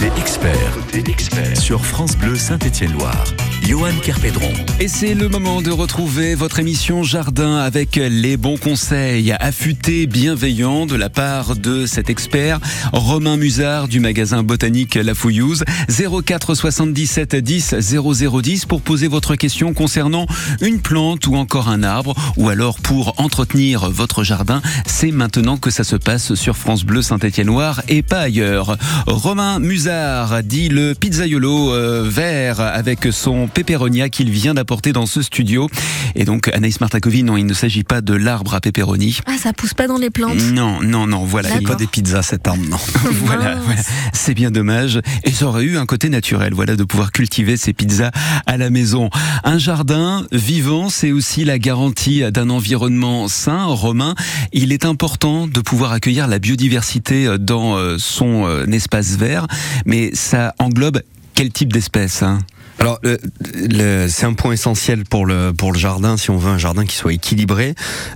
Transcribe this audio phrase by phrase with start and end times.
[0.00, 0.78] Côté expert,
[1.08, 3.24] expert sur France Bleu Saint-Étienne-Loire.
[3.62, 4.52] Johan Kerpédron.
[4.80, 10.86] Et c'est le moment de retrouver votre émission Jardin avec les bons conseils affûtés, bienveillants
[10.86, 12.58] de la part de cet expert
[12.92, 19.72] Romain Musard du magasin botanique La Fouillouse 04 77 10 0010 pour poser votre question
[19.72, 20.26] concernant
[20.60, 24.62] une plante ou encore un arbre ou alors pour entretenir votre jardin.
[24.84, 28.76] C'est maintenant que ça se passe sur France Bleu Saint-Étienne-Loire et pas ailleurs.
[29.06, 30.09] Romain Musard
[30.42, 35.68] dit le pizzaiolo euh, vert avec son pépéronia qu'il vient d'apporter dans ce studio.
[36.14, 39.18] Et donc Anaïs Martakovi, non, il ne s'agit pas de l'arbre à pépéronie.
[39.26, 41.50] Ah, ça pousse pas dans les plantes Non, non, non, voilà.
[41.60, 42.78] Il pas des pizzas cet arbre, non.
[43.24, 43.80] voilà, voilà.
[44.12, 45.00] c'est bien dommage.
[45.24, 48.10] Et ça aurait eu un côté naturel, voilà, de pouvoir cultiver ces pizzas
[48.46, 49.10] à la maison.
[49.44, 53.64] Un jardin vivant, c'est aussi la garantie d'un environnement sain.
[53.64, 54.14] Romain,
[54.52, 59.46] il est important de pouvoir accueillir la biodiversité dans euh, son euh, espace vert,
[59.84, 61.02] mais ça englobe
[61.34, 62.38] quel type d'espèces hein?
[62.80, 63.18] Alors, le-
[63.54, 66.16] le- c'est un point essentiel pour le pour le jardin.
[66.16, 67.74] Si on veut un jardin qui soit équilibré,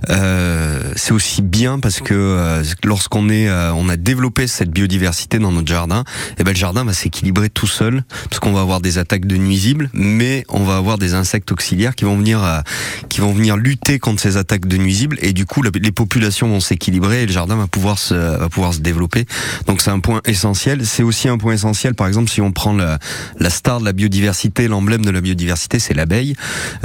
[0.09, 5.37] euh, c'est aussi bien parce que euh, lorsqu'on est, euh, on a développé cette biodiversité
[5.37, 6.03] dans notre jardin,
[6.39, 9.37] et ben le jardin va s'équilibrer tout seul parce qu'on va avoir des attaques de
[9.37, 12.59] nuisibles, mais on va avoir des insectes auxiliaires qui vont venir euh,
[13.07, 16.59] qui vont venir lutter contre ces attaques de nuisibles, et du coup les populations vont
[16.59, 19.27] s'équilibrer et le jardin va pouvoir se va pouvoir se développer.
[19.67, 20.87] Donc c'est un point essentiel.
[20.87, 22.97] C'est aussi un point essentiel, par exemple, si on prend la,
[23.39, 26.35] la star de la biodiversité, l'emblème de la biodiversité, c'est l'abeille.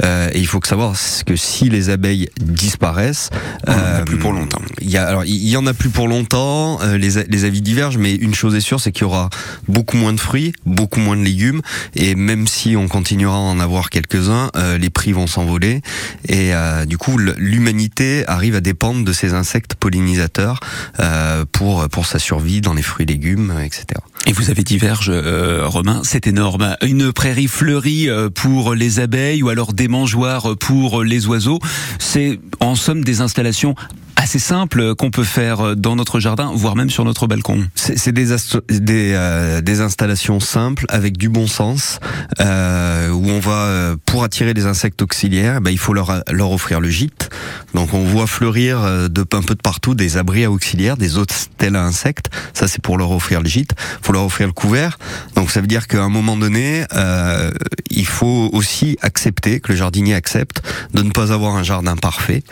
[0.03, 3.29] Euh, et il faut que savoir que si les abeilles disparaissent,
[3.67, 4.61] On en a euh, plus pour longtemps.
[4.81, 6.79] Il y a, alors il y en a plus pour longtemps.
[6.81, 9.29] euh, les, avis divergent, mais une chose est sûre, c'est qu'il y aura
[9.67, 11.61] beaucoup moins de fruits, beaucoup moins de légumes,
[11.95, 15.81] et même si on continuera à en avoir quelques-uns, euh, les prix vont s'envoler.
[16.27, 16.51] Et
[16.85, 20.59] du coup, l'humanité arrive à dépendre de ces insectes pollinisateurs
[20.99, 23.85] euh, pour pour sa survie dans les fruits et légumes, etc.
[24.27, 26.75] Et vous avez diverge, euh, Romain, c'est énorme.
[26.83, 31.59] Une prairie fleurie euh, pour les abeilles ou alors des mangeoires pour les oiseaux,
[31.97, 33.75] c'est en somme des installations
[34.21, 37.67] assez simples qu'on peut faire dans notre jardin, voire même sur notre balcon.
[37.73, 38.27] C'est des,
[38.69, 41.99] des, euh, des installations simples avec du bon sens
[42.39, 46.51] euh, où on va euh, pour attirer les insectes auxiliaires, ben, il faut leur leur
[46.51, 47.29] offrir le gîte.
[47.73, 51.17] Donc on voit fleurir euh, de un peu de partout des abris à auxiliaires, des
[51.17, 52.29] hôtels à insectes.
[52.53, 53.73] Ça c'est pour leur offrir le gîte.
[54.01, 54.97] Faut leur offrir le couvert.
[55.35, 57.51] Donc ça veut dire qu'à un moment donné, euh,
[57.89, 60.61] il faut aussi accepter que le jardinier accepte
[60.93, 62.43] de ne pas avoir un jardin parfait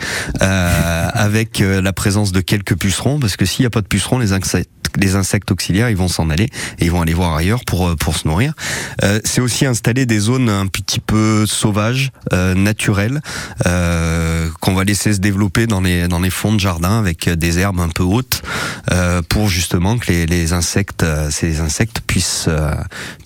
[0.42, 3.86] euh, avec euh, la présence de quelques pucerons parce que s'il n'y a pas de
[3.86, 7.34] pucerons, les insectes les insectes auxiliaires, ils vont s'en aller et ils vont aller voir
[7.34, 8.54] ailleurs pour euh, pour se nourrir.
[9.02, 13.20] Euh, c'est aussi installer des zones un petit peu sauvages, euh, naturelles,
[13.66, 17.58] euh, qu'on va laisser se développer dans les dans les fonds de jardin avec des
[17.58, 18.42] herbes un peu hautes
[18.90, 22.48] euh, pour justement que les, les insectes ces insectes puissent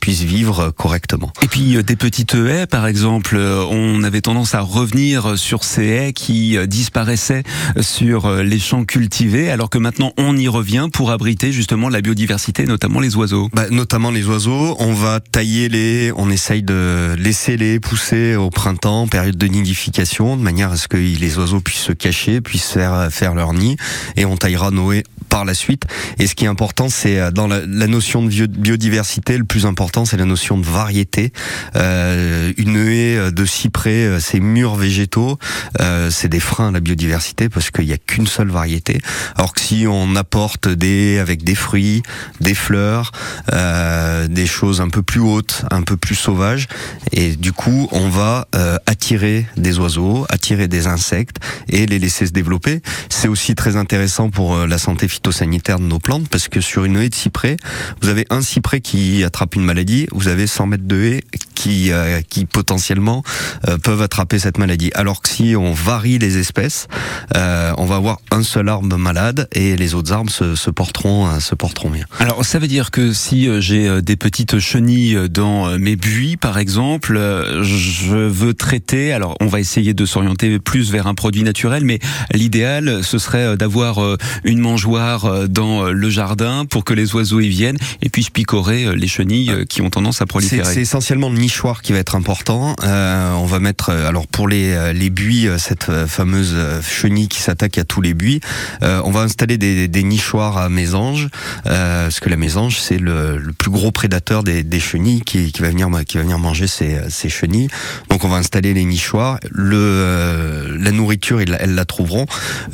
[0.05, 1.33] puissent vivre correctement.
[1.41, 5.65] Et puis euh, des petites haies, par exemple, euh, on avait tendance à revenir sur
[5.65, 7.43] ces haies qui euh, disparaissaient
[7.81, 12.67] sur les champs cultivés, alors que maintenant on y revient pour abriter justement la biodiversité,
[12.67, 13.49] notamment les oiseaux.
[13.55, 18.51] Bah, notamment les oiseaux, on va tailler les, on essaye de laisser les pousser au
[18.51, 22.73] printemps, période de nidification, de manière à ce que les oiseaux puissent se cacher, puissent
[22.73, 23.79] faire faire leur nid,
[24.17, 25.05] et on taillera nos haies
[25.35, 25.83] par la suite.
[26.21, 29.43] Et ce qui est important, c'est euh, dans la, la notion de bio- biodiversité, le
[29.43, 31.33] plus important, c'est la notion de variété.
[31.75, 35.41] Euh, une haie euh, de cyprès, euh, ces murs végétaux,
[35.81, 39.01] euh, c'est des freins à la biodiversité parce qu'il n'y a qu'une seule variété.
[39.35, 42.05] Alors que si on apporte des avec des fruits,
[42.41, 43.11] des fleurs,
[43.53, 46.69] euh, des choses un peu plus hautes, un peu plus sauvages,
[47.11, 48.47] et du coup on va
[48.87, 52.83] attirer des oiseaux, attirer des insectes et les laisser se développer.
[53.09, 56.99] C'est aussi très intéressant pour la santé phytosanitaire de nos plantes parce que sur une
[56.99, 57.57] haie de cyprès,
[58.03, 61.93] vous avez un cyprès qui attrape une maladie, vous avez 100 mètres de haie qui,
[61.93, 63.23] euh, qui potentiellement
[63.69, 64.91] euh, peuvent attraper cette maladie.
[64.95, 66.89] Alors que si on varie les espèces,
[67.37, 71.27] euh, on va avoir un seul arbre malade et les autres arbres se, se porteront
[71.27, 72.05] euh, se porteront bien.
[72.19, 76.37] Alors ça veut dire que si euh, j'ai euh, des petites chenilles dans mes buis
[76.37, 77.15] par exemple,
[77.63, 81.99] je veux traiter, alors on va essayer de s'orienter plus vers un produit naturel, mais
[82.33, 87.79] l'idéal ce serait d'avoir une mangeoire dans le jardin pour que les oiseaux y viennent
[88.03, 90.73] et puissent picorer les chenilles qui ont tendance à proliférer.
[90.73, 92.75] c'est essentiellement le nichoir qui va être important.
[92.83, 98.01] on va mettre, alors pour les, les buis, cette fameuse chenille qui s'attaque à tous
[98.01, 98.41] les buis,
[98.83, 101.29] on va installer des, des nichoirs à mésanges,
[101.65, 105.63] parce que la mésange c'est le, le, plus gros prédateur des, des chenilles qui, qui,
[105.63, 107.69] va venir qui va venir manger ces, ces chenilles.
[108.09, 109.39] Donc on va installer les nichoirs.
[109.51, 112.27] Le, la nourriture, elles la trouveront.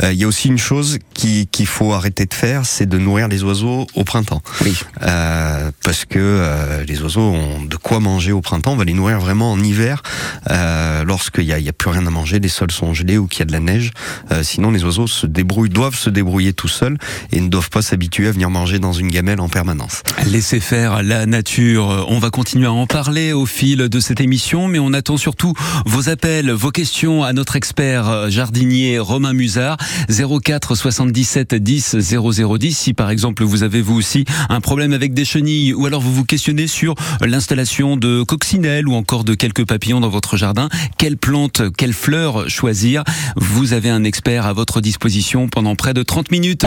[0.03, 3.43] Il y a aussi une chose qu'il faut arrêter de faire, c'est de nourrir les
[3.43, 4.43] oiseaux au printemps.
[4.63, 4.79] Oui.
[5.03, 8.60] Euh, parce que euh, les oiseaux ont de quoi manger au printemps.
[8.67, 10.03] On va les nourrir vraiment en hiver,
[10.51, 13.43] euh, lorsqu'il n'y a, plus rien à manger, les sols sont gelés ou qu'il y
[13.43, 13.91] a de la neige.
[14.31, 16.99] Euh, sinon, les oiseaux se débrouillent, doivent se débrouiller tout seuls
[17.33, 20.03] et ne doivent pas s'habituer à venir manger dans une gamelle en permanence.
[20.27, 22.07] Laissez faire la nature.
[22.09, 25.55] On va continuer à en parler au fil de cette émission, mais on attend surtout
[25.87, 29.79] vos appels, vos questions à notre expert jardinier Romain Musard
[30.09, 32.77] 04 77 10 0010.
[32.77, 36.13] Si par exemple vous avez vous aussi un problème avec des chenilles ou alors vous
[36.13, 40.69] vous questionnez sur l'installation de coccinelles ou encore de quelques papillons dans votre jardin,
[40.99, 43.05] quelle plante, quelle fleur choisir?
[43.37, 46.59] Vous avez un expert à votre disposition pendant près de 30 minutes.